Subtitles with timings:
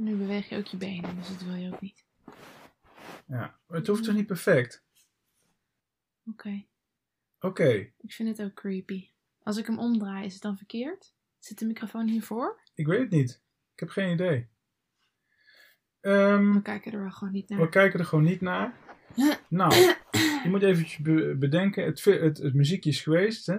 [0.00, 2.04] Nu beweeg je ook je benen, dus dat wil je ook niet.
[3.26, 4.84] Ja, maar het hoeft toch niet perfect?
[6.26, 6.64] Oké.
[7.40, 7.68] Oké.
[7.98, 9.08] Ik vind het ook creepy.
[9.42, 11.14] Als ik hem omdraai, is het dan verkeerd?
[11.38, 12.60] Zit de microfoon hiervoor?
[12.74, 13.42] Ik weet het niet.
[13.74, 14.48] Ik heb geen idee.
[16.00, 17.60] Ehm, We kijken er wel gewoon niet naar.
[17.60, 18.74] we kijken er gewoon niet naar.
[19.48, 19.74] Nou,
[20.42, 21.84] je moet eventjes be- bedenken.
[21.84, 23.46] Het, het, het muziekje is geweest.
[23.46, 23.56] Hè?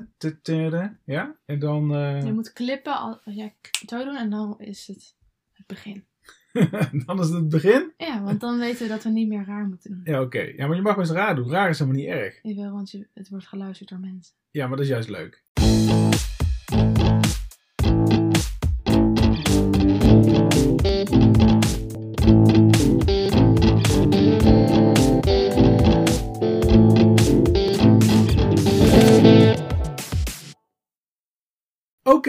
[1.06, 1.38] Ja?
[1.46, 1.96] En dan...
[1.96, 3.54] eh, Je moet klippen, al, ja,
[3.88, 5.16] zo doen en dan is het
[5.54, 6.06] het begin.
[7.06, 7.92] dan is het het begin.
[7.98, 10.14] Ja, want dan weten we dat we niet meer raar moeten doen.
[10.14, 10.52] Ja, oké.
[10.56, 11.50] Ja, maar je mag best raar doen.
[11.50, 12.40] Raar is helemaal niet erg.
[12.42, 14.34] Jawel, want je, het wordt geluisterd door mensen.
[14.52, 15.44] Ja, maar dat is juist leuk.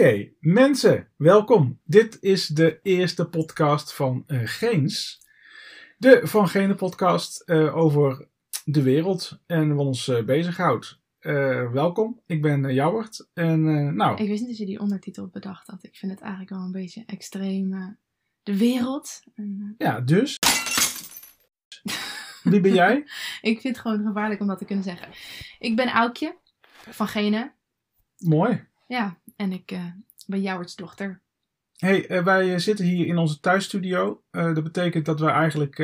[0.03, 1.79] Oké, mensen, welkom.
[1.83, 5.25] Dit is de eerste podcast van eh, Geens.
[5.97, 8.27] De Van Gene podcast eh, over
[8.65, 11.01] de wereld en wat ons eh, bezighoudt.
[11.71, 13.29] Welkom, ik ben uh, Jouwert.
[13.33, 13.61] En
[13.95, 15.83] nou, Ik wist niet dat je die ondertitel bedacht had.
[15.83, 17.97] Ik vind het eigenlijk wel een beetje extreem.
[18.43, 19.23] de wereld.
[19.77, 20.37] Ja, dus.
[22.43, 22.95] Wie ben jij?
[23.51, 25.07] ik vind het gewoon gevaarlijk om dat te kunnen zeggen.
[25.59, 26.37] Ik ben Aukje
[26.89, 27.53] van Gene.
[28.17, 28.71] Mooi.
[28.87, 29.85] Ja, en ik eh,
[30.27, 31.21] ben Jouwerts dochter.
[31.77, 34.23] Hey, eh, wij eh, zitten hier in onze thuisstudio.
[34.31, 35.77] Dat betekent dat we eigenlijk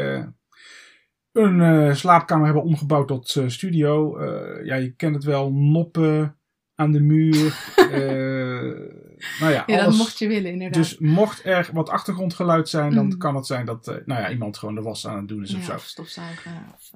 [1.32, 4.24] een slaapkamer hebben omgebouwd tot studio.
[4.64, 6.38] Ja, je kent het wel, noppen
[6.76, 7.74] aan de muur.
[9.40, 9.98] nou ja, Ja, dat alles.
[9.98, 10.78] mocht je willen, inderdaad.
[10.84, 13.18] Dus mocht er wat achtergrondgeluid zijn, dan Mm.
[13.18, 15.64] kan het zijn dat nou ja, iemand gewoon de was aan het doen is of
[15.64, 15.74] zo.
[15.74, 16.52] of stofzuigen.
[16.76, 16.92] Of,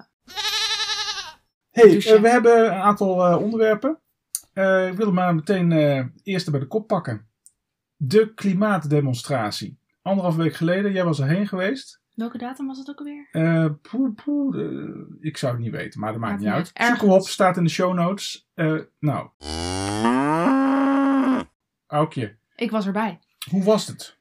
[1.70, 4.02] Hey, we hebben een aantal onderwerpen.
[4.54, 7.28] Eh, ik wil maar meteen eh eerst bij de kop pakken.
[7.96, 9.78] De klimaatdemonstratie.
[10.02, 12.02] Anderhalf week geleden, jij was erheen geweest.
[12.16, 13.28] welke datum was het ook alweer?
[13.32, 16.72] Eh, poeh, poeh, eh, ik zou het niet weten, maar dat maakt Maakt niet uit.
[16.74, 17.00] uit.
[17.00, 18.48] Zoek op, staat in de show notes.
[18.54, 19.30] Eh, nou,
[21.88, 23.20] Aukje, Ik was erbij.
[23.50, 24.18] hoe was het?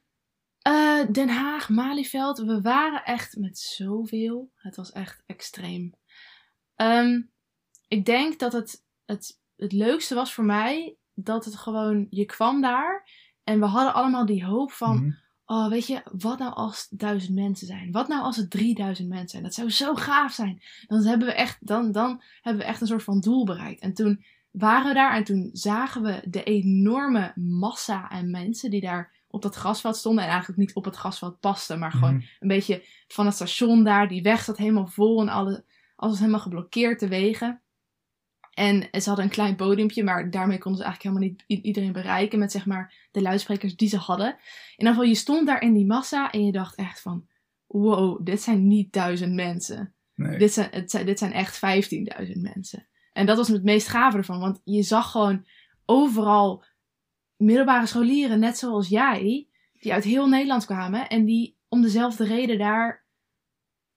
[0.61, 2.37] Eh, Den Haag, Malieveld.
[2.39, 4.51] We waren echt met zoveel.
[4.55, 5.93] Het was echt extreem.
[6.75, 7.21] Ehm,
[7.87, 12.61] ik denk dat het, het het leukste was voor mij dat het gewoon, je kwam
[12.61, 13.09] daar
[13.43, 15.11] en we hadden allemaal die hoop van, Mhm.
[15.45, 17.91] oh weet je, wat nou als het duizend mensen zijn?
[17.91, 19.43] Wat nou als het 3000 mensen zijn?
[19.43, 20.61] Dat zou zo gaaf zijn.
[20.87, 23.81] Dan hebben we echt, dan, dan hebben we echt een soort van doel bereikt.
[23.81, 28.81] En toen waren we daar en toen zagen we de enorme massa aan mensen die
[28.81, 30.23] daar op dat grasveld stonden.
[30.23, 32.23] En eigenlijk niet op het grasveld pasten, maar gewoon Mhm.
[32.39, 34.07] een beetje van het station daar.
[34.07, 35.51] Die weg zat helemaal vol en alle,
[35.95, 37.61] alles was helemaal geblokkeerd, de wegen.
[38.53, 42.39] En ze hadden een klein podiumpje, maar daarmee konden ze eigenlijk helemaal niet iedereen bereiken
[42.39, 44.27] met zeg maar de luidsprekers die ze hadden.
[44.27, 44.35] In
[44.77, 47.27] ieder geval, je stond daar in die massa en je dacht echt van,
[47.67, 49.93] wow, dit zijn niet duizend mensen.
[50.15, 50.37] Nee.
[50.37, 51.59] Dit zijn, het zijn, dit zijn echt
[52.25, 52.87] 15.000 mensen.
[53.13, 55.45] En dat was het meest gave ervan, want je zag gewoon
[55.85, 56.63] overal
[57.37, 59.47] middelbare scholieren, net zoals jij,
[59.79, 63.05] die uit heel Nederland kwamen en die om dezelfde reden daar,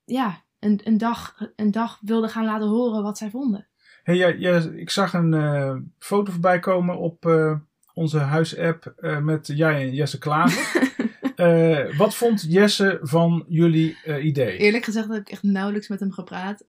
[0.05, 3.69] ja, een, een, dag, een dag wilden gaan laten horen wat zij vonden.
[4.06, 7.55] Hey, jij- ik zag een eh, foto voorbij komen op eh,
[7.94, 10.94] onze huisapp eh, met jij en Jesse Klaver.
[11.99, 14.56] Wat vond Jesse van jullie idee?
[14.56, 16.65] Eerlijk gezegd heb ik echt nauwelijks met hem gepraat.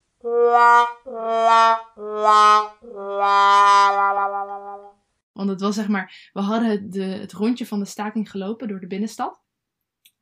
[5.33, 8.69] Want het was zeg maar, we hadden het, de, het rondje van de staking gelopen
[8.69, 9.41] door de binnenstad.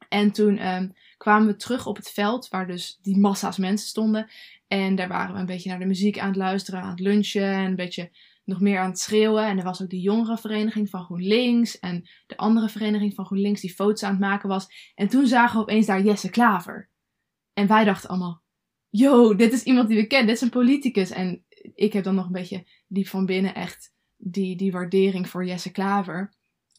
[0.09, 0.89] En toen ehm,
[1.23, 4.31] kwamen we terug op het veld waar dus die massa's mensen stonden.
[4.67, 7.53] En daar waren we een beetje naar de muziek aan het luisteren, aan het lunchen
[7.53, 8.11] en een beetje
[8.45, 9.47] nog meer aan het schreeuwen.
[9.47, 13.75] En er was ook die jongerenvereniging van GroenLinks en de andere vereniging van GroenLinks die
[13.75, 14.93] foto's aan het maken was.
[14.95, 16.91] En toen zagen we opeens daar Jesse Klaver.
[17.53, 18.43] En wij dachten allemaal,
[18.89, 21.11] yo, dit is iemand die we kennen, dit is een politicus.
[21.11, 21.45] En
[21.75, 25.71] ik heb dan nog een beetje diep van binnen echt die, die waardering voor Jesse
[25.71, 26.35] Klaver.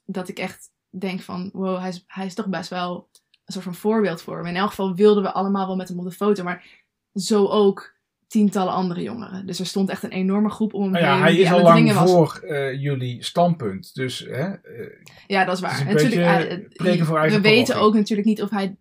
[0.05, 3.09] Dat ik echt denk van, wow, hij is, hij is toch best wel
[3.45, 4.49] een soort van voorbeeld voor me.
[4.49, 6.65] In elk geval wilden we allemaal wel met hem op de foto, maar
[7.13, 7.93] zo ook
[8.27, 9.45] tientallen andere jongeren.
[9.45, 11.51] Dus er stond echt een enorme groep om hem Nou ja, heen hij die is
[11.51, 13.95] al lang voor eh, jullie standpunt.
[13.95, 15.79] Dus hè, eh, Ja, dat is waar.
[15.79, 18.77] is natuurlijk, voor we weten ook natuurlijk niet of hij,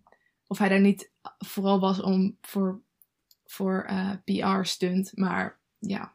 [0.47, 2.81] of hij daar niet vooral was om voor,
[3.45, 5.11] voor eh, PR-stunt.
[5.15, 6.13] Maar ja,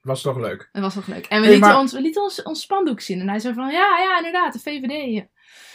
[0.00, 0.68] was toch leuk.
[0.72, 1.26] het was toch leuk.
[1.26, 3.20] En we Hey, lieten, maar- ons, we lieten ons, ons spandoek zien.
[3.20, 5.14] En hij zei van, ja, ja, inderdaad, de VVD.
[5.14, 5.26] Ja.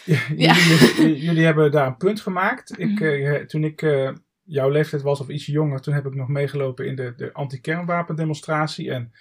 [0.36, 2.80] Ja, Jullie, jullie hebben daar een punt gemaakt.
[2.80, 3.04] Ik, Mhm.
[3.04, 4.12] eh, toen ik eh,
[4.44, 8.92] jouw leeftijd was of iets jonger, toen heb ik nog meegelopen in de, de anti-kernwapendemonstratie.
[8.92, 9.12] En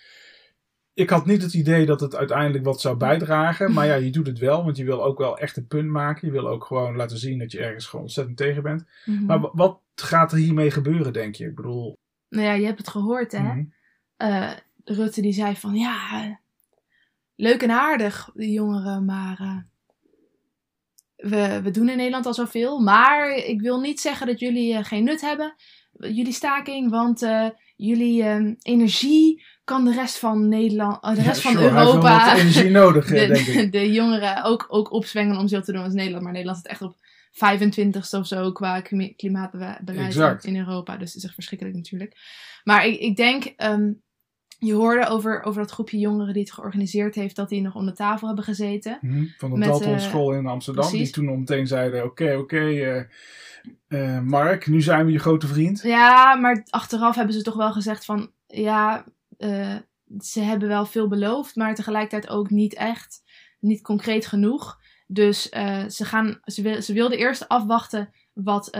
[0.94, 3.72] ik had niet het idee dat het uiteindelijk wat zou bijdragen.
[3.72, 6.26] Maar ja, je doet het wel, want je wil ook wel echt een punt maken.
[6.26, 8.84] Je wil ook gewoon laten zien dat je ergens gewoon ontzettend tegen bent.
[9.04, 9.24] Mhm.
[9.24, 11.46] Maar wa- wat gaat er hiermee gebeuren, denk je?
[11.46, 11.96] Ik bedoel,
[12.28, 13.62] Nou ja, je hebt het gehoord, hè?
[14.16, 14.50] Eh,
[14.84, 16.40] Rutte die zei van, ja,
[17.34, 19.56] leuk en aardig, die jongeren, maar eh,
[21.16, 22.80] we, we doen in Nederland al zoveel.
[22.80, 25.54] Maar ik wil niet zeggen dat jullie eh, geen nut hebben,
[25.98, 31.40] jullie staking, want eh, jullie eh, energie kan de rest van Nederland, de Ja, rest
[31.40, 33.54] van sure, Europa, wat energie nodig, de, denk ik.
[33.54, 36.22] de, de jongeren ook, ook opzwengen om zo te doen als Nederland.
[36.22, 36.96] Maar Nederland zit echt op
[37.34, 40.96] 25ste of zo qua klima- klimaatbeleid in Europa.
[40.96, 42.16] Dus het is echt verschrikkelijk natuurlijk.
[42.64, 43.92] Maar ik, ik denk, ehm,
[44.64, 47.86] je hoorde over, over dat groepje jongeren die het georganiseerd heeft, dat die nog om
[47.86, 48.98] de tafel hebben gezeten.
[49.00, 50.88] Mhm, Van de Met, Dalton eh, School in Amsterdam.
[50.88, 51.12] precies.
[51.12, 53.04] Die toen meteen zeiden: Oké, oké, eh,
[53.88, 55.82] eh, Mark, nu zijn we je grote vriend.
[55.82, 59.04] Ja, maar achteraf hebben ze toch wel gezegd van, ja,
[60.18, 63.22] ze hebben wel veel beloofd, maar tegelijkertijd ook niet echt,
[63.60, 64.78] niet concreet genoeg.
[65.06, 65.42] Dus
[65.88, 68.78] ze, gaan, ze, wil, ze wilden eerst afwachten wat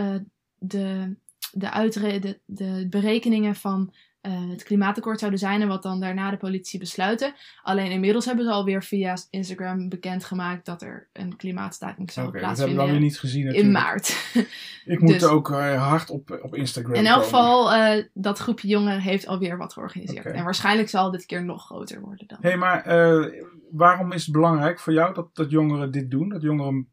[0.57, 1.15] de,
[1.51, 3.93] de, uitre, de, de berekeningen van
[4.25, 7.33] eh, het klimaatakkoord zouden zijn en wat dan daarna de politie besluiten.
[7.63, 12.45] Alleen inmiddels hebben ze alweer via Instagram bekendgemaakt dat er een klimaatstaking zou Oké, dat
[12.45, 13.41] hebben we plaatsvinden weer niet gezien.
[13.41, 13.73] in Natuurlijk.
[13.73, 14.33] maart.
[14.85, 16.93] Ik moet Dus- ook eh, hard op, op Instagram.
[16.93, 20.25] In elk geval, eh, dat groepje jongeren heeft alweer wat georganiseerd.
[20.25, 22.37] En waarschijnlijk zal dit keer nog groter worden dan.
[22.41, 23.41] Hé, hey, maar eh,
[23.71, 26.29] waarom is het belangrijk voor jou dat, dat jongeren dit doen?
[26.29, 26.89] Dat jongeren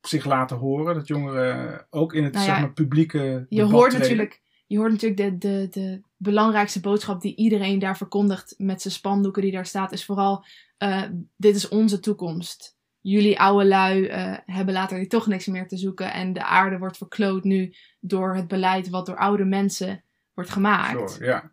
[0.00, 0.94] zich laten horen?
[0.94, 3.46] Dat jongeren ook in het Nou ja, zeg maar, publieke.
[3.48, 4.08] je, hoort treden?
[4.08, 8.94] natuurlijk, je hoort natuurlijk de, de, de belangrijkste boodschap die iedereen daar verkondigt met zijn
[8.94, 10.44] spandoeken die daar staat, is vooral:
[10.76, 11.02] eh,
[11.36, 12.76] dit is onze toekomst.
[13.00, 16.12] Jullie oude lui eh, hebben later hier toch niks meer te zoeken.
[16.12, 21.10] En de aarde wordt verkloot nu door het beleid wat door oude mensen wordt gemaakt.
[21.10, 21.50] Sure.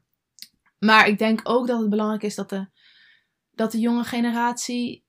[0.79, 2.67] Maar ik denk ook dat het belangrijk is dat de,
[3.51, 5.05] dat de jonge generatie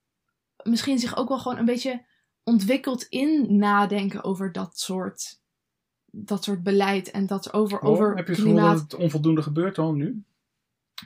[0.63, 2.07] misschien zich ook wel gewoon een beetje
[2.45, 5.41] ontwikkelt in nadenken over dat soort,
[6.25, 9.43] dat soort beleid en dat over, Oh, over heb je het gevoel dat het onvoldoende
[9.43, 10.23] gebeurt al nu?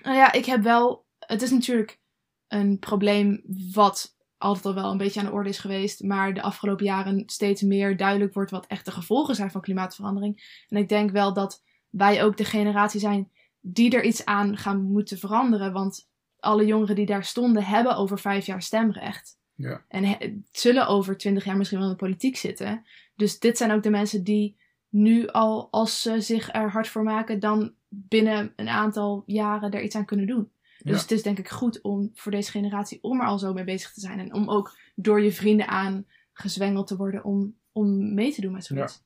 [0.03, 1.05] Nou ja, ik heb wel.
[1.19, 2.01] Het is natuurlijk
[2.49, 3.43] een probleem
[3.73, 7.23] wat altijd al wel een beetje aan de orde is geweest, maar de afgelopen jaren
[7.27, 10.65] steeds meer duidelijk wordt wat echt de gevolgen zijn van klimaatverandering.
[10.69, 13.31] En ik denk wel dat wij ook de generatie zijn
[13.61, 18.19] die er iets aan gaan moeten veranderen, want alle jongeren die daar stonden hebben over
[18.19, 19.39] vijf jaar stemrecht.
[19.55, 19.85] Ja.
[19.89, 22.87] En zullen over twintig jaar misschien wel in de politiek zitten.
[23.17, 24.57] Dus dit zijn ook de mensen die
[24.93, 29.83] nu al, als ze zich er hard voor maken, dan binnen een aantal jaren er
[29.83, 30.51] iets aan kunnen doen.
[30.79, 31.01] Dus Ja.
[31.01, 33.93] het is denk ik goed om voor deze generatie om er al zo mee bezig
[33.93, 34.19] te zijn.
[34.19, 38.53] En om ook door je vrienden aan gezwengeld te worden om, om mee te doen
[38.53, 39.03] met zoiets.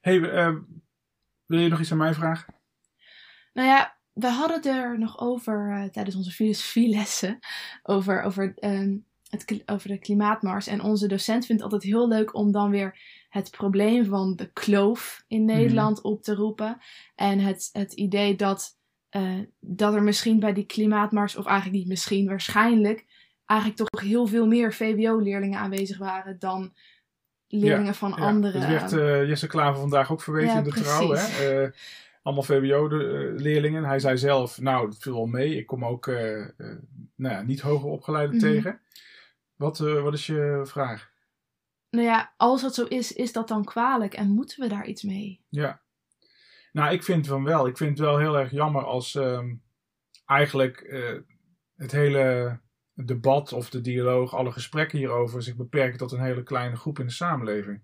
[0.00, 0.56] hey, eh,
[1.46, 2.54] wil je nog iets aan mij vragen?
[3.52, 7.38] Nou ja, we hadden het er nog over eh, tijdens onze filosofielessen.
[7.82, 8.96] Over, over, ehm,
[9.28, 10.66] het, over de klimaatmars.
[10.66, 12.98] En onze docent vindt het altijd heel leuk om dan weer
[13.30, 16.78] het probleem van de kloof in Nederland op te roepen.
[17.14, 18.78] En het, het idee dat,
[19.08, 23.06] eh, dat er misschien bij die klimaatmars, of eigenlijk niet misschien, waarschijnlijk,
[23.46, 26.72] eigenlijk toch heel veel meer VWO-leerlingen aanwezig waren dan
[27.48, 28.58] leerlingen van Ja, andere.
[28.58, 30.88] Dat werd eh, Jesse Klaver vandaag ook verweten Ja, in de precies.
[30.88, 31.10] trouw.
[31.12, 31.62] Hè?
[31.64, 31.70] Eh,
[32.22, 33.84] allemaal VWO-leerlingen.
[33.84, 35.56] Hij zei zelf, nou, dat viel wel mee.
[35.56, 36.46] Ik kom ook eh,
[37.16, 38.44] nou ja, niet hoger opgeleiden Mhm.
[38.44, 38.80] tegen.
[39.56, 41.09] Wat, wat is je vraag?
[41.90, 45.02] Nou ja, als dat zo is, is dat dan kwalijk en moeten we daar iets
[45.02, 45.40] mee?
[45.48, 45.80] Ja.
[46.72, 47.66] Nou, ik vind van wel.
[47.66, 49.54] Ik vind het wel heel erg jammer als ehm,
[50.26, 51.16] eigenlijk eh,
[51.76, 52.58] het hele
[52.94, 57.06] debat of de dialoog, alle gesprekken hierover zich beperken tot een hele kleine groep in
[57.06, 57.80] de samenleving.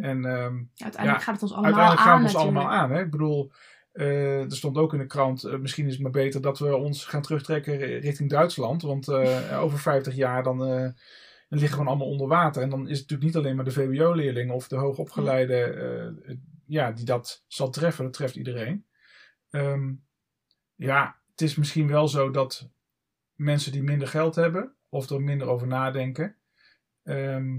[0.00, 2.56] En ehm, Uiteindelijk Ja, gaat het ons allemaal uiteindelijk aan gaan we ons natuurlijk.
[2.56, 2.90] allemaal aan.
[2.90, 3.00] Hè?
[3.00, 3.52] Ik bedoel,
[3.92, 6.76] eh, er stond ook in de krant, eh, misschien is het maar beter dat we
[6.76, 8.82] ons gaan terugtrekken richting Duitsland.
[8.82, 9.08] Want
[9.52, 10.94] over 50 jaar dan,
[11.54, 12.62] eh, liggen we gewoon allemaal onder water.
[12.62, 16.92] En dan is het natuurlijk niet alleen maar de VWO-leerling of de hoogopgeleide eh, ja,
[16.92, 18.04] die dat zal treffen.
[18.04, 18.86] Dat treft iedereen.
[19.50, 19.92] Ehm,
[20.74, 22.70] ja, het is misschien wel zo dat
[23.34, 26.36] mensen die minder geld hebben of er minder over nadenken,
[27.02, 27.58] ehm,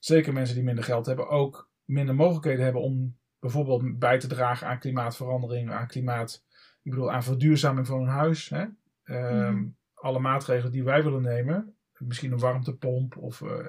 [0.00, 4.66] zeker mensen die minder geld hebben, ook minder mogelijkheden hebben om bijvoorbeeld bij te dragen
[4.66, 6.44] aan klimaatverandering, aan klimaat,
[6.82, 8.48] ik bedoel aan verduurzaming van hun huis.
[8.48, 8.64] Hè?
[9.04, 9.66] Ehm, Mhm.
[9.94, 13.66] Alle maatregelen die wij willen nemen, misschien een warmtepomp of eh,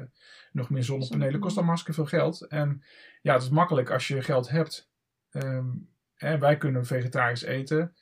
[0.51, 2.41] nog meer zonnepanelen, kost dan hartstikke veel geld.
[2.41, 2.84] En
[3.22, 4.91] ja, het is makkelijk als je geld hebt.
[5.29, 5.67] Ehm,
[6.13, 7.96] hè, wij kunnen vegetarisch eten.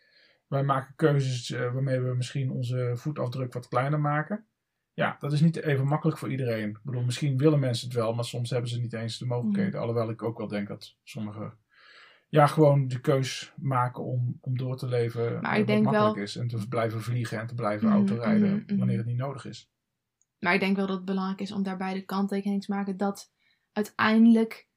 [0.47, 4.47] Wij maken keuzes eh, waarmee we misschien onze voetafdruk wat kleiner maken.
[4.93, 6.69] Ja, dat is niet even makkelijk voor iedereen.
[6.69, 9.79] Ik bedoel, misschien willen mensen het wel, maar soms hebben ze niet eens de mogelijkheden.
[9.79, 11.53] Alhoewel ik ook wel denk dat sommige
[12.27, 16.15] ja, gewoon de keus maken om, om door te leven Maar ik wat denk makkelijk
[16.15, 16.35] wel- is.
[16.35, 18.77] En te blijven vliegen en te blijven Mhm, autorijden mhm.
[18.77, 19.71] wanneer het niet nodig is.
[20.43, 23.31] Maar ik denk wel dat het belangrijk is om daarbij de kanttekening te maken dat
[23.71, 24.67] uiteindelijk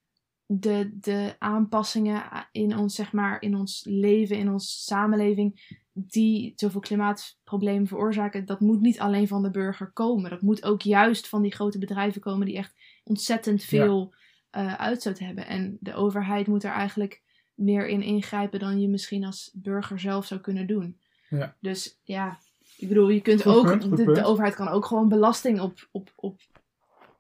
[0.47, 6.81] de, de aanpassingen in ons, zeg maar, in ons leven, in onze samenleving, die zoveel
[6.81, 10.31] klimaatproblemen veroorzaken, dat moet niet alleen van de burger komen.
[10.31, 14.15] Dat moet ook juist van die grote bedrijven komen die echt ontzettend veel
[14.51, 15.47] eh, uitstoot hebben.
[15.47, 17.23] En de overheid moet er eigenlijk
[17.55, 21.01] meer in ingrijpen dan je misschien als burger zelf zou kunnen doen.
[21.29, 21.57] Ja.
[21.61, 22.39] Dus ja,
[22.77, 26.41] ik bedoel, je kunt ook, punt, de, overheid kan ook gewoon belasting op, op, op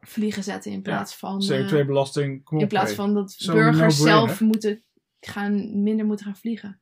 [0.00, 2.62] vliegen zetten in plaats van, eh, CO2-belasting, kom op.
[2.62, 4.84] in plaats van dat burgers zelf moeten
[5.20, 6.80] gaan, minder moeten gaan vliegen.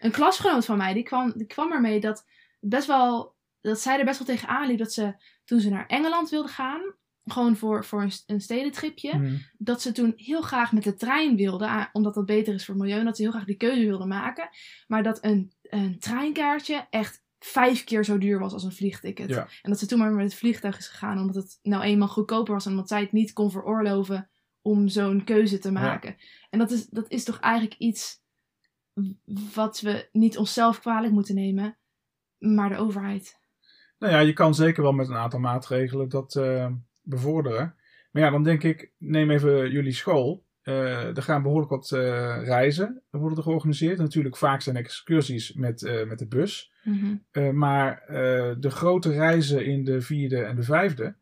[0.00, 2.24] Een klasgenoot van mij, die kwam, die kwam ermee dat
[2.60, 6.30] best wel, dat zij er best wel tegenaan liep dat ze, toen ze naar Engeland
[6.30, 6.80] wilde gaan,
[7.24, 9.34] gewoon voor, voor een, een stedentripje, Mhm.
[9.58, 12.74] dat ze toen heel graag met de trein wilde, ah, omdat dat beter is voor
[12.74, 14.48] het milieu, en dat ze heel graag die keuze wilde maken.
[14.86, 19.28] Maar dat een, een treinkaartje echt vijf keer zo duur was als een vliegticket.
[19.28, 19.48] Ja.
[19.62, 22.54] En dat ze toen maar met het vliegtuig is gegaan, omdat het nou eenmaal goedkoper
[22.54, 24.30] was en omdat zij het niet kon veroorloven
[24.62, 26.16] om zo'n keuze te maken.
[26.50, 28.22] En dat is, dat is toch eigenlijk iets
[29.54, 31.78] wat we niet onszelf kwalijk moeten nemen,
[32.38, 33.38] maar de overheid.
[33.98, 37.74] Nou ja, je kan zeker wel met een aantal maatregelen dat eh, bevorderen.
[38.10, 40.44] Maar ja, dan denk ik, neem even jullie school.
[40.60, 42.00] Eh, er gaan behoorlijk wat eh,
[42.42, 43.98] reizen worden er georganiseerd.
[43.98, 46.72] Natuurlijk vaak zijn excursies met, eh, met de bus.
[47.30, 48.02] Eh, maar
[48.58, 51.16] de grote reizen in de vierde en de vijfde,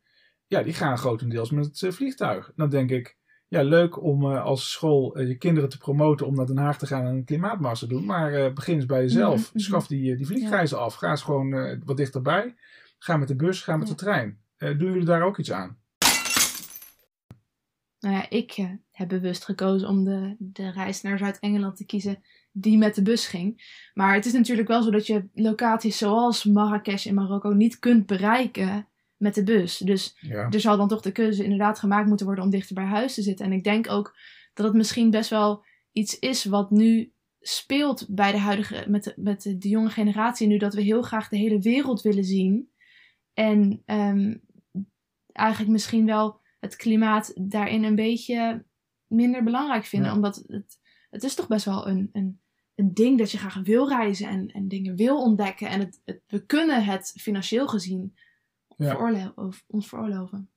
[0.47, 2.53] ja, die gaan grotendeels met het vliegtuig.
[2.57, 3.17] Dan denk ik,
[3.49, 7.07] ja, leuk om als school je kinderen te promoten om naar Den Haag te gaan
[7.07, 8.05] en een klimaatmars te doen.
[8.05, 9.41] Maar begin eens bij jezelf.
[9.41, 9.59] Mhm, mhm.
[9.59, 10.95] Schaf die, die vliegreizen af.
[10.95, 12.55] Ga eens gewoon wat dichterbij.
[12.99, 13.95] Ga met de bus, ga met Ja.
[13.95, 14.39] de trein.
[14.59, 15.79] Doen jullie daar ook iets aan?
[18.01, 22.23] Nou ja, ik eh, heb bewust gekozen om de, de reis naar Zuid-Engeland te kiezen
[22.53, 23.77] die met de bus ging.
[23.95, 28.07] Maar het is natuurlijk wel zo dat je locaties zoals Marrakesh in Marokko niet kunt
[28.07, 29.79] bereiken met de bus.
[29.79, 30.51] Dus Ja.
[30.51, 33.23] er zal dan toch de keuze inderdaad gemaakt moeten worden om dichter bij huis te
[33.23, 33.47] zitten.
[33.47, 34.17] En ik denk ook
[34.55, 39.13] dat het misschien best wel iets is wat nu speelt bij de huidige, met de,
[39.17, 42.71] met de, de jonge generatie nu, dat we heel graag de hele wereld willen zien.
[43.35, 44.35] En ehm,
[45.33, 48.65] eigenlijk misschien wel het klimaat daarin een beetje
[49.07, 50.09] minder belangrijk vinden.
[50.09, 50.15] Ja.
[50.15, 52.41] Omdat het, het is toch best wel een, een,
[52.75, 55.69] een ding dat je graag wil reizen en, en dingen wil ontdekken.
[55.69, 58.17] En het, het, we kunnen het financieel gezien
[58.77, 59.33] Ja.
[59.67, 60.51] ons veroorloven.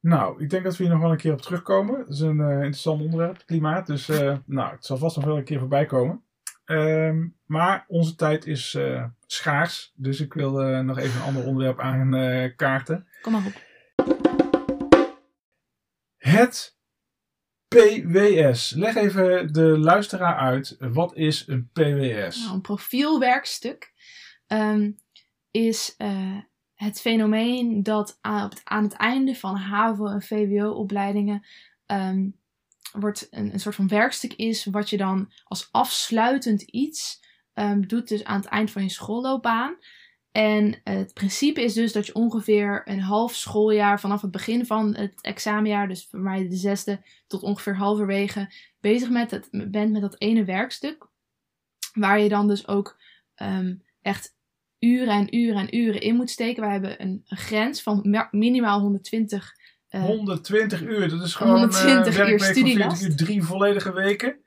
[0.00, 1.98] Nou, ik denk dat we hier nog wel een keer op terugkomen.
[1.98, 3.86] Het is een eh, interessant onderwerp, klimaat.
[3.86, 6.22] Dus eh, nou, het zal vast nog wel een keer voorbij komen.
[6.64, 9.92] Ehm, maar onze tijd is eh, schaars.
[9.96, 13.06] Dus ik wil nog even een ander onderwerp aankaarten.
[13.22, 13.66] Kom maar op.
[16.18, 16.76] Het
[17.68, 18.70] PWS.
[18.70, 20.76] Leg even de luisteraar uit.
[20.78, 22.38] Wat is een PWS?
[22.38, 23.92] Nou, een profielwerkstuk
[24.46, 24.90] ehm,
[25.50, 26.36] is eh,
[26.74, 31.46] het fenomeen dat aan, het, aan het einde van HAVO- en VWO-opleidingen
[31.86, 32.28] ehm,
[32.92, 37.20] wordt een, een soort van werkstuk is wat je dan als afsluitend iets
[37.52, 39.76] ehm, doet dus aan het eind van je schoolloopbaan.
[40.32, 44.94] En het principe is dus dat je ongeveer een half schooljaar vanaf het begin van
[44.94, 50.00] het examenjaar, dus voor mij de zesde tot ongeveer halverwege, bezig met het, bent met
[50.00, 51.06] dat ene werkstuk.
[51.92, 53.00] Waar je dan dus ook
[53.34, 54.36] ehm, echt
[54.78, 56.62] uren en uren en uren in moet steken.
[56.62, 59.52] Wij hebben een, een grens van ma- minimaal 120
[59.88, 61.08] eh, 120 uur.
[61.08, 63.02] Dat is gewoon 120 eh, uur werkweek van 40 studielast.
[63.02, 64.38] uur, drie volledige weken.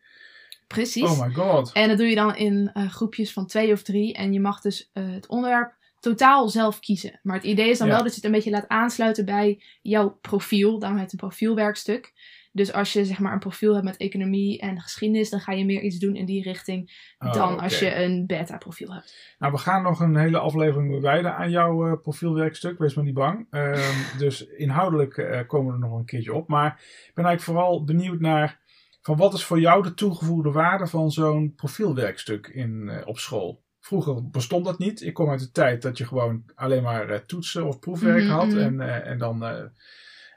[0.71, 1.09] Precies.
[1.09, 1.71] Oh my god.
[1.71, 4.13] En dat doe je dan in eh, groepjes van twee of drie.
[4.13, 7.19] En je mag dus eh, het onderwerp totaal zelf kiezen.
[7.23, 7.93] Maar het idee is dan Ja.
[7.93, 10.79] wel dat je het een beetje laat aansluiten bij jouw profiel.
[10.79, 12.13] Daarom heet het een profielwerkstuk.
[12.53, 15.65] Dus als je zeg maar een profiel hebt met economie en geschiedenis, dan ga je
[15.65, 19.35] meer iets doen in die richting Oh, dan als je een beta-profiel hebt.
[19.39, 22.79] Nou, we gaan nog een hele aflevering wijden aan jouw eh, profielwerkstuk.
[22.79, 23.47] Wees maar niet bang.
[23.49, 26.47] Ehm, dus inhoudelijk komen we er nog een keertje op.
[26.47, 26.67] Maar
[27.07, 28.59] ik ben eigenlijk vooral benieuwd naar...
[29.01, 33.63] van wat is voor jou de toegevoegde waarde van zo'n profielwerkstuk in, eh, op school?
[33.79, 35.01] Vroeger bestond dat niet.
[35.01, 38.31] Ik kom uit de tijd dat je gewoon alleen maar eh, toetsen of proefwerk Mhm,
[38.31, 38.47] had.
[38.47, 38.57] mhm.
[38.57, 39.43] En, eh, en dan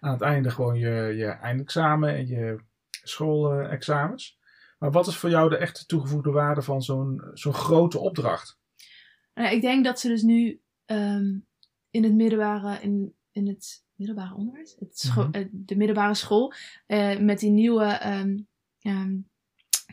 [0.00, 2.59] aan het einde gewoon je, je eindexamen en je
[3.02, 4.38] schoolexamens.
[4.78, 8.59] maar wat is voor jou de echte toegevoegde waarde van zo'n zo'n grote opdracht?
[9.35, 11.38] Nou, ik denk dat ze dus nu ehm,
[11.90, 15.47] in het middelbare, in, in het middelbare onderwijs, het Mhm.
[15.52, 16.52] de middelbare school,
[17.21, 18.38] met die nieuwe ehm,
[18.91, 19.17] ehm,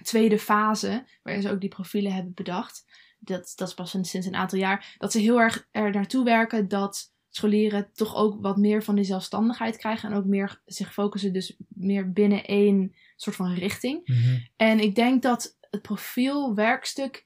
[0.03, 2.85] tweede fase, waarin ze ook die profielen hebben bedacht,
[3.19, 6.67] dat, dat is pas sinds een aantal jaar, dat ze heel erg er naartoe werken
[6.67, 11.33] dat scholieren toch ook wat meer van die zelfstandigheid krijgen en ook meer zich focussen
[11.33, 14.05] dus meer binnen één soort van richting.
[14.55, 17.25] En ik denk dat het profielwerkstuk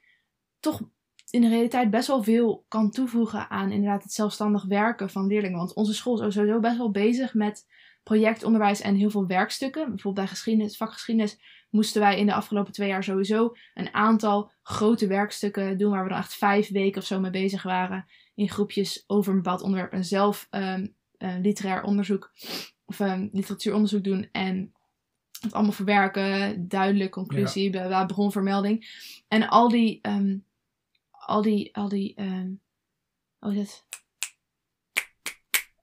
[0.60, 0.82] toch
[1.30, 5.58] in de realiteit best wel veel kan toevoegen aan inderdaad het zelfstandig werken van leerlingen.
[5.58, 7.66] Want onze school is sowieso best wel bezig met
[8.04, 9.82] projectonderwijs en heel veel werkstukken.
[9.82, 11.40] Bijvoorbeeld bij geschiedenis, vakgeschiedenis
[11.76, 16.10] moesten wij in de afgelopen twee jaar sowieso een aantal grote werkstukken doen waar we
[16.10, 18.06] dan echt vijf weken of zo mee bezig waren
[18.36, 22.32] in groepjes over een bepaald onderwerp en zelf um, literair onderzoek
[22.86, 24.74] of um, literatuuronderzoek doen en
[25.40, 28.06] het allemaal verwerken, duidelijk, conclusie, ja.
[28.06, 28.88] bronvermelding.
[29.28, 30.46] En al die, um,
[31.12, 32.16] al die, al die,
[33.40, 33.86] is het?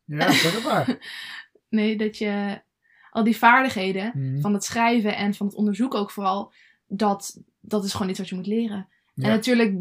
[0.04, 0.98] Ja, zeg maar.
[1.68, 2.62] nee, dat je
[3.12, 4.40] al die vaardigheden Mhm.
[4.40, 6.52] van het schrijven en van het onderzoek ook vooral,
[6.86, 8.86] dat, dat is gewoon iets wat je moet leren.
[9.14, 9.24] Ja.
[9.24, 9.76] En natuurlijk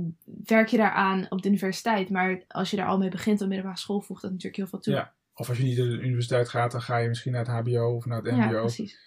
[0.45, 3.77] werk je daaraan op de universiteit, maar als je daar al mee begint op middelbare
[3.77, 4.93] school, voegt dat natuurlijk heel veel toe.
[4.93, 7.67] Ja, Of als je niet naar de universiteit gaat, dan ga je misschien naar het
[7.67, 8.59] HBO of naar het Ja, MBO.
[8.59, 9.00] precies.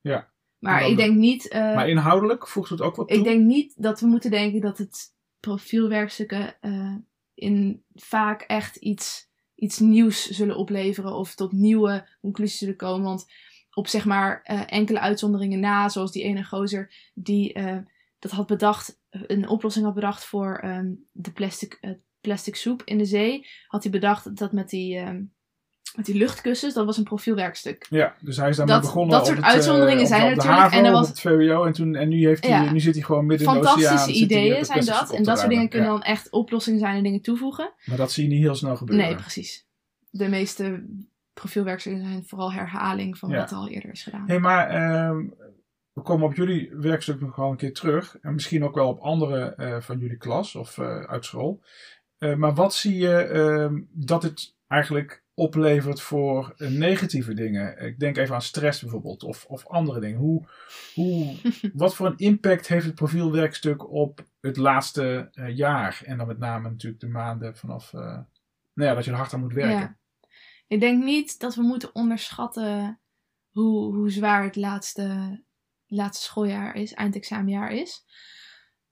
[0.00, 0.28] Ja.
[0.58, 1.48] Maar ik de- denk niet.
[1.48, 3.16] eh, maar inhoudelijk voegt het ook wat toe.
[3.16, 6.94] Ik denk niet dat we moeten denken dat het profielwerkstukken eh,
[7.34, 13.04] in vaak echt iets, iets nieuws zullen opleveren of tot nieuwe conclusies zullen komen.
[13.04, 13.26] Want
[13.76, 17.76] op zeg maar eh, enkele uitzonderingen na, zoals die ene gozer die eh,
[18.18, 21.90] dat had bedacht, een oplossing had bedacht voor ehm, de plastic, eh,
[22.20, 25.22] plastic soep in de zee, had hij bedacht dat met die, ehm,
[25.96, 27.86] met die luchtkussens, dat was een profielwerkstuk.
[27.90, 29.16] Ja, dus hij is daarmee Dat- begonnen.
[29.16, 30.60] dat soort het, uitzonderingen op- zijn op er natuurlijk.
[30.62, 32.72] haven, En er was- het VWO en, toen, en nu, heeft hij, Ja.
[32.72, 33.78] nu zit hij gewoon midden in de oceaan.
[33.80, 35.12] Fantastische ideeën de zijn dat.
[35.14, 37.72] En dat soort dingen kunnen dan echt oplossingen zijn en dingen toevoegen.
[37.84, 39.06] Maar dat zie je niet heel snel gebeuren.
[39.06, 39.66] Nee, precies.
[40.10, 40.84] De meeste
[41.40, 43.36] profielwerkstukken zijn vooral herhaling van Ja.
[43.36, 44.28] wat al eerder is gedaan.
[44.28, 45.28] Hé, maar ehm,
[45.92, 48.18] we komen op jullie werkstuk nog wel een keer terug.
[48.20, 51.62] En misschien ook wel op andere eh, van jullie klas of eh, uit school.
[52.18, 57.78] Eh, maar wat zie je ehm, dat het eigenlijk oplevert voor negatieve dingen?
[57.78, 60.18] Ik denk even aan stress bijvoorbeeld of, of andere dingen.
[60.18, 60.46] Hoe,
[60.94, 61.36] hoe,
[61.82, 66.02] wat voor een impact heeft het profielwerkstuk op het laatste jaar?
[66.04, 69.40] En dan met name natuurlijk de maanden vanaf nou ja, dat je er hard aan
[69.40, 69.78] moet werken.
[69.78, 69.96] Ja.
[70.66, 73.00] Ik denk niet dat we moeten onderschatten
[73.50, 75.40] hoe, hoe zwaar het laatste,
[75.86, 78.04] laatste schooljaar is, eindexamenjaar is.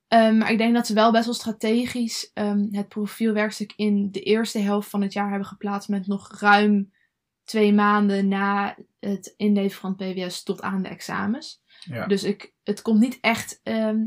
[0.08, 4.20] Ehm, maar ik denk dat ze wel best wel strategisch ehm, het profielwerkstuk in de
[4.20, 6.92] eerste helft van het jaar hebben geplaatst met nog ruim
[7.44, 11.62] twee maanden na het inleveren van het PWS tot aan de examens.
[11.80, 12.06] Ja.
[12.06, 14.06] Dus ik, het komt niet echt ehm,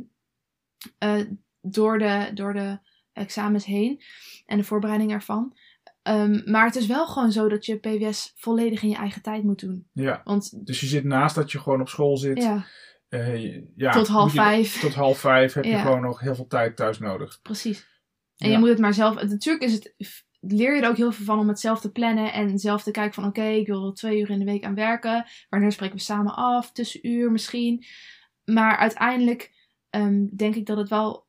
[0.98, 1.22] eh,
[1.62, 2.80] door, de, door de
[3.14, 4.02] examens heen
[4.46, 5.57] en de voorbereiding ervan.
[6.08, 9.44] Ehm, maar het is wel gewoon zo dat je PWS volledig in je eigen tijd
[9.44, 9.88] moet doen.
[9.94, 10.22] ja.
[10.24, 12.38] Want Dus je zit naast dat je gewoon op school zit.
[12.44, 12.66] ja,
[13.10, 14.80] Eh, ja, tot half je- vijf.
[14.80, 17.40] Tot half vijf heb je gewoon nog heel veel tijd thuis nodig.
[17.42, 17.88] Precies.
[18.38, 18.54] En Ja.
[18.54, 19.16] je moet het maar zelf.
[19.24, 19.94] Natuurlijk is het.
[20.40, 22.92] Leer je er ook heel veel van om het zelf te plannen en zelf te
[22.92, 25.26] kijken van oké, ik wil er twee uur in de week aan werken.
[25.50, 26.72] Wanneer spreken we samen af?
[26.72, 27.86] Tussenuur misschien.
[28.46, 29.56] Maar uiteindelijk
[29.90, 31.28] ehm, denk ik dat het wel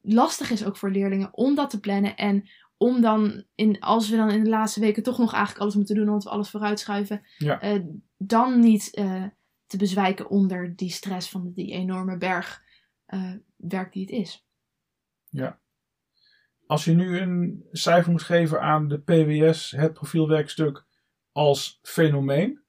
[0.00, 2.16] lastig is ook voor leerlingen om dat te plannen.
[2.16, 2.48] En
[2.78, 5.94] om dan, in, als we dan in de laatste weken toch nog eigenlijk alles moeten
[5.94, 7.60] doen, omdat we alles vooruitschuiven, Ja.
[7.60, 7.82] eh,
[8.16, 9.24] dan niet eh,
[9.66, 12.62] te bezwijken onder die stress van die enorme berg
[13.06, 14.46] eh, werk die het is.
[16.66, 20.84] Als je nu een cijfer moet geven aan de PWS, het profielwerkstuk,
[21.32, 22.60] als fenomeen,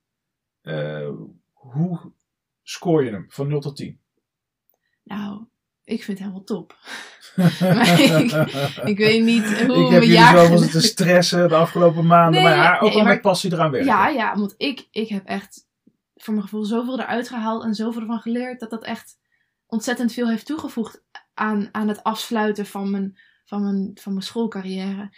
[1.52, 2.12] hoe
[2.62, 4.00] scoor je hem van 0 tot 10?
[5.04, 5.45] Nou,
[5.89, 6.78] ik vind het helemaal top.
[7.60, 8.32] Maar ik,
[8.84, 10.47] ik weet niet hoe Ik heb mijn jaar...
[10.47, 13.71] zo zitten te stressen de afgelopen maanden, Nee, maar ook nee, maar- met passie eraan
[13.71, 13.89] werken.
[13.89, 15.67] Ja, ja, want ik, ik heb echt
[16.15, 19.17] voor mijn gevoel zoveel eruit gehaald en zoveel ervan geleerd dat dat echt
[19.65, 25.10] ontzettend veel heeft toegevoegd aan, aan het afsluiten van mijn, van, mijn, van mijn schoolcarrière.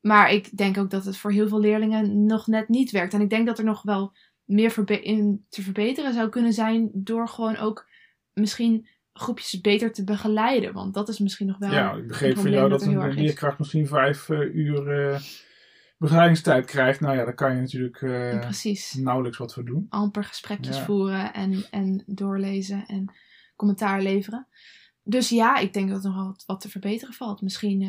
[0.00, 3.14] Maar ik denk ook dat het voor heel veel leerlingen nog net niet werkt.
[3.14, 4.12] En ik denk dat er nog wel
[4.44, 7.86] meer in te verbeteren zou kunnen zijn door gewoon ook
[8.32, 10.72] misschien groepjes beter te begeleiden.
[10.72, 11.72] Want dat is misschien nog wel.
[11.72, 15.20] Ja, ik begreep van jou dat dat een leerkracht misschien vijf eh, uur eh,
[15.98, 17.00] begeleidingstijd krijgt.
[17.00, 18.50] Nou ja, daar kan je natuurlijk eh,
[18.96, 19.86] nauwelijks wat voor doen.
[19.88, 20.84] amper gesprekjes Ja.
[20.84, 23.12] voeren en, en doorlezen en
[23.56, 24.46] commentaar leveren.
[25.02, 27.42] Dus ja, ik denk dat er nog wat, wat te verbeteren valt.
[27.42, 27.82] Misschien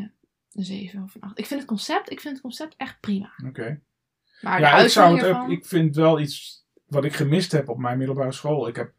[0.54, 1.40] een 7 of een 8.
[1.40, 3.34] Ik vind het concept, ik vind het concept echt prima.
[3.48, 3.82] Oké.
[4.42, 5.50] Maar Ja, de ik zou het ook.
[5.50, 8.68] Ik vind wel iets wat ik gemist heb op mijn middelbare school.
[8.68, 8.94] Ik heb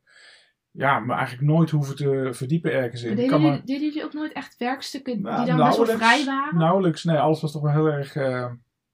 [0.77, 3.17] ja, me eigenlijk nooit hoeven te verdiepen ergens in.
[3.17, 6.59] Deden, jullie, deden jullie ook nooit echt werkstukken Nou, die dan best wel vrij waren?
[6.59, 8.51] nauwelijks, nee, alles was toch wel heel erg eh,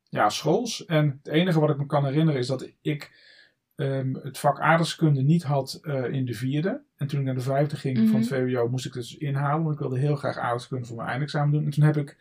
[0.08, 0.84] ja, schools.
[0.84, 3.10] En het enige wat ik me kan herinneren is dat ik
[3.74, 6.82] ehm, het vak aardrijkskunde niet had eh, in de vierde.
[6.96, 9.62] En toen ik naar de vijfde ging van het VWO moest ik het dus inhalen.
[9.62, 11.64] Want ik wilde heel graag aardrijkskunde voor mijn eindexamen doen.
[11.64, 12.16] En toen heb ik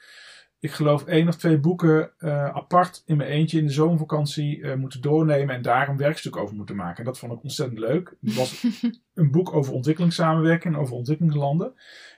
[0.62, 4.76] ik geloof één of twee boeken eh, apart in mijn eentje in de zomervakantie eh,
[4.76, 6.98] moeten doornemen en daar een werkstuk over moeten maken.
[6.98, 8.16] En dat vond ik ontzettend leuk.
[8.22, 8.66] Het was
[9.14, 11.74] een boek over ontwikkelingssamenwerking, over ontwikkelingslanden.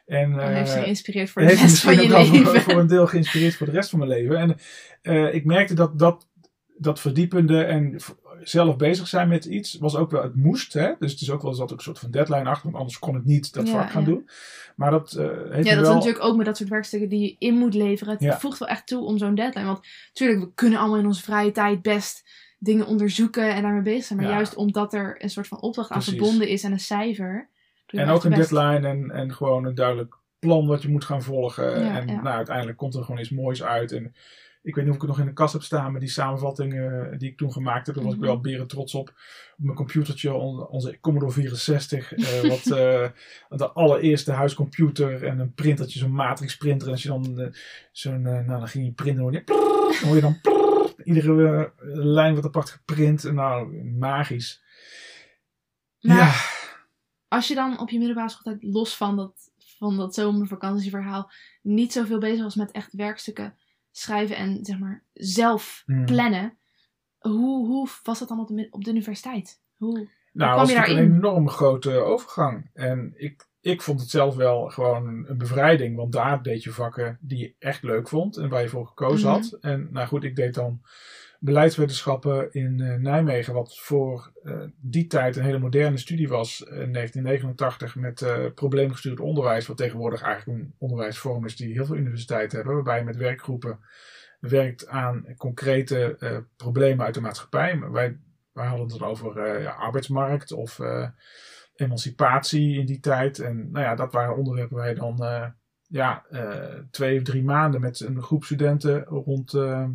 [0.05, 2.45] En, Dat heeft eh, je geïnspireerd voor de heeft rest van je leven.
[2.45, 4.37] Voor, voor een deel geïnspireerd voor de rest van mijn leven.
[4.37, 4.55] En
[5.01, 6.27] eh, ik merkte dat, dat
[6.77, 8.01] dat verdiepende en
[8.43, 10.73] zelf bezig zijn met iets was ook wel, het moest.
[10.73, 10.91] Hè?
[10.99, 12.99] Dus het is ook wel, er zat ook een soort van deadline achter, want anders
[12.99, 14.07] kon ik niet dat Ja, vak gaan ja.
[14.07, 14.29] doen.
[14.75, 17.35] Maar dat eh, heeft Ja, dat is natuurlijk ook met dat soort werkstukken die je
[17.47, 18.13] in moet leveren.
[18.13, 18.39] Het Ja.
[18.39, 19.65] voegt wel echt toe om zo'n deadline.
[19.65, 22.23] Want natuurlijk, we kunnen allemaal in onze vrije tijd best
[22.59, 24.19] dingen onderzoeken en daarmee bezig zijn.
[24.19, 27.49] Maar juist omdat er een soort van opdracht aan verbonden is en een cijfer.
[27.87, 28.49] En ook een best.
[28.49, 31.91] deadline en, en gewoon een duidelijk plan wat je moet gaan volgen.
[31.91, 32.05] En.
[32.05, 33.91] Nou, uiteindelijk komt er gewoon iets moois uit.
[33.91, 34.15] En
[34.63, 36.73] ik weet niet of ik het nog in de kast heb staan, maar die samenvatting
[36.73, 38.23] eh, die ik toen gemaakt heb, daar was Mhm.
[38.23, 39.09] ik wel beren trots op.
[39.57, 43.09] Op mijn computertje, on- onze Commodore 64, eh, wat eh,
[43.49, 46.87] de allereerste huiscomputer en een printertje, zo'n matrix printer.
[46.87, 47.53] En als je dan
[47.91, 49.57] zo'n, nou dan ging je printen, hoor je, dan
[50.07, 50.37] hoor je dan
[51.03, 53.23] iedere lijn wordt apart geprint.
[53.31, 54.61] Nou, magisch.
[55.99, 56.31] Maar ja.
[57.27, 62.19] als je dan op je middelbare schooltijd, los van dat, van dat zomervakantieverhaal, niet zoveel
[62.19, 63.57] bezig was met echt werkstukken
[63.93, 66.05] schrijven en zeg maar zelf Hmm.
[66.05, 66.57] plannen.
[67.19, 69.61] Hoe, hoe was dat dan op de, op de universiteit?
[69.75, 72.69] Hoe, Nou, kwam dat was natuurlijk een enorm grote overgang.
[72.73, 75.95] En ik, ik vond het zelf wel gewoon een, een bevrijding.
[75.95, 79.29] Want daar deed je vakken die je echt leuk vond en waar je voor gekozen
[79.29, 79.39] Mhm.
[79.39, 79.57] had.
[79.61, 80.81] En nou goed, ik deed dan
[81.43, 83.53] beleidswetenschappen in eh, Nijmegen.
[83.53, 86.59] Wat voor eh, die tijd een hele moderne studie was.
[86.61, 89.67] In 1989 met eh probleemgestuurd onderwijs.
[89.67, 92.75] Wat tegenwoordig eigenlijk een onderwijsvorm is die heel veel universiteiten hebben.
[92.75, 93.79] Waarbij je met werkgroepen
[94.39, 97.79] werkt aan concrete eh, problemen uit de maatschappij.
[97.79, 98.17] Wij
[98.53, 101.07] wij hadden het over eh, ja, arbeidsmarkt of eh,
[101.75, 103.39] emancipatie in die tijd.
[103.39, 105.45] En nou ja, dat waren onderwerpen waar je dan eh,
[105.87, 109.87] ja, eh, twee of drie maanden met een groep studenten rond eh,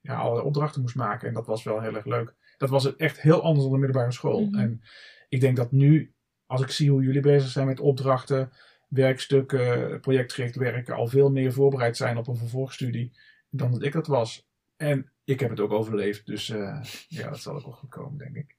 [0.00, 1.28] ja, allerlei opdrachten moest maken.
[1.28, 2.34] En dat was wel heel erg leuk.
[2.58, 4.46] Dat was echt heel anders dan de middelbare school.
[4.46, 4.58] Mhm.
[4.58, 4.82] En
[5.28, 6.14] ik denk dat nu,
[6.46, 8.52] als ik zie hoe jullie bezig zijn met opdrachten,
[8.88, 13.12] werkstukken, projectgericht werken, al veel meer voorbereid zijn op een vervolgstudie
[13.50, 14.48] dan dat ik dat was.
[14.76, 18.18] En ik heb het ook overleefd, dus eh, ja, dat zal ook wel goed komen,
[18.18, 18.58] denk ik.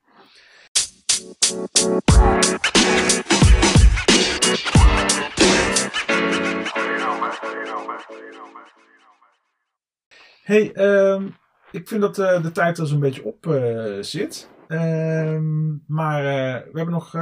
[10.43, 11.27] Hey, ehm,
[11.71, 14.49] ik vind dat eh, de tijd er zo'n beetje op eh, zit.
[14.67, 17.13] Ehm, maar eh, we hebben nog,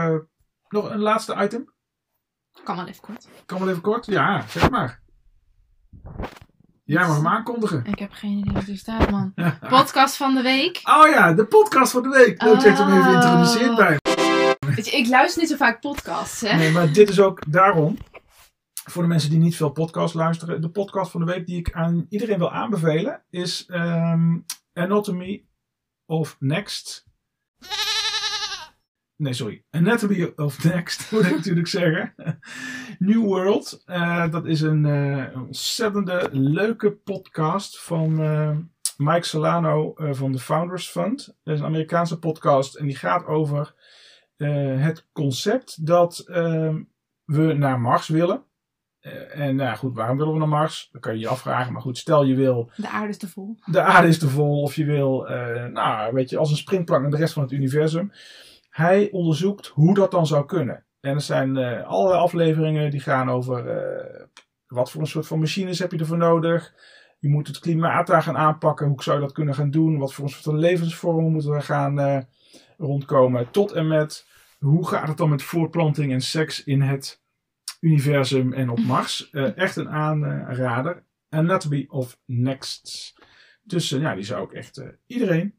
[0.70, 1.74] nog een laatste item.
[2.64, 3.28] kan wel even kort.
[3.46, 4.06] Kan wel even kort?
[4.06, 5.02] Ja, zeg maar.
[6.84, 7.86] Jij mag hem aankondigen.
[7.86, 9.34] Ik heb geen idee wat er staat, man.
[9.70, 10.82] Podcast van de week.
[10.84, 12.42] Oh ja, de podcast van de week.
[12.42, 13.14] Leuk dat je hem even Oh.
[13.16, 13.98] introduceert bij
[14.76, 16.56] Weet je, ik luister niet zo vaak podcasts, hè?
[16.56, 17.98] Nee, maar dit is ook daarom.
[18.90, 20.62] Voor de mensen die niet veel podcast luisteren.
[20.62, 24.38] De podcast van de week die ik aan iedereen wil aanbevelen is ehm,
[24.74, 25.46] Anatomy
[26.06, 27.08] of Next.
[29.16, 29.64] Nee, sorry.
[29.70, 32.14] Anatomy of Next, moet ik natuurlijk zeggen.
[33.00, 33.82] New World.
[33.86, 38.58] Eh, dat is een eh, een ontzettende leuke podcast van eh,
[38.98, 41.38] Mike Solano van de Founders Fund.
[41.44, 43.76] Dat is een Amerikaanse podcast en die gaat over
[44.38, 46.84] het concept dat ehm,
[47.26, 48.48] we naar Mars willen.
[49.00, 50.90] Eh, en nou goed, waarom willen we naar Mars?
[50.92, 51.74] Dat kan je je afvragen.
[51.74, 53.58] Maar goed, stel je wil, De aarde is te vol.
[53.66, 54.62] de aarde is te vol.
[54.62, 57.52] Of je wil, eh, nou weet je, als een springplank naar de rest van het
[57.52, 58.12] universum.
[58.70, 60.86] Hij onderzoekt hoe dat dan zou kunnen.
[61.00, 63.64] En er zijn eh, allerlei afleveringen die gaan over
[64.68, 66.74] wat voor een soort van machines heb je ervoor nodig.
[67.20, 68.88] Je moet het klimaat daar gaan aanpakken.
[68.88, 69.98] Hoe zou je dat kunnen gaan doen?
[69.98, 72.26] Wat voor een soort van levensvormen moeten we gaan
[72.78, 73.52] rondkomen?
[73.52, 74.28] Tot en met
[74.60, 77.22] hoe gaat het dan met voortplanting en seks in het
[77.80, 79.30] universum en op Mars?
[79.30, 81.04] Eh, echt een aanrader.
[81.30, 83.14] Anatomy of Next.
[83.64, 85.56] Dus eh, ja, die zou ik echt eh, iedereen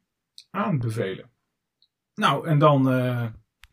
[0.50, 1.30] aanbevelen.
[2.14, 2.82] Nou, en dan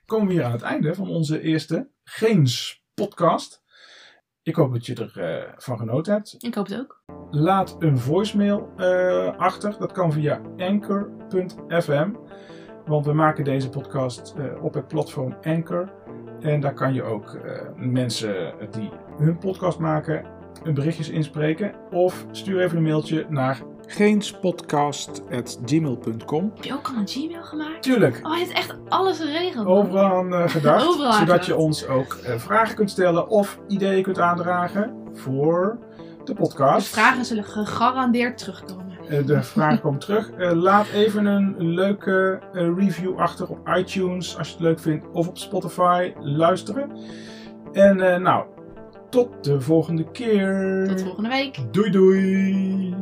[0.05, 3.63] komen we hier aan het einde van onze eerste Geens podcast.
[4.41, 6.35] Ik hoop dat je ervan van genoten hebt.
[6.39, 7.03] Ik hoop het ook.
[7.31, 8.71] Laat een voicemail
[9.37, 9.77] achter.
[9.79, 12.11] Dat kan via anchor.fm.
[12.85, 15.91] Want we maken deze podcast op het platform Anchor.
[16.41, 20.25] En daar kan je ook eh, mensen die hun podcast maken
[20.63, 21.71] een berichtjes inspreken.
[21.91, 27.81] Of stuur even een mailtje naar geenspodcast.gmail.com Heb je ook al een Gmail gemaakt?
[27.83, 29.67] Tuurlijk, Oh, je hebt echt alles geregeld.
[29.67, 30.85] overal aan eh, gedacht.
[30.87, 31.45] Overal zodat gedacht.
[31.45, 35.77] je ons ook eh, vragen kunt stellen of ideeën kunt aandragen voor
[36.17, 36.87] de De podcast.
[36.87, 38.86] vragen zullen gegarandeerd terugkomen.
[39.09, 40.31] Eh, de vragen komen terug.
[40.31, 45.05] Eh, laat even een leuke eh, review achter op iTunes als je het leuk vindt.
[45.11, 46.91] Of op Spotify luisteren.
[47.71, 48.45] En nou,
[49.09, 50.85] tot de volgende keer.
[50.87, 51.59] Tot volgende week.
[51.71, 52.95] Doei doei.